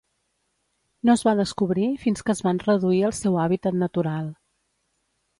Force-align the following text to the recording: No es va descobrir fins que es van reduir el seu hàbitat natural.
No 1.09 1.11
es 1.17 1.23
va 1.27 1.33
descobrir 1.39 1.89
fins 2.05 2.25
que 2.29 2.35
es 2.37 2.41
van 2.47 2.61
reduir 2.63 3.01
el 3.09 3.13
seu 3.19 3.37
hàbitat 3.43 3.77
natural. 3.83 4.33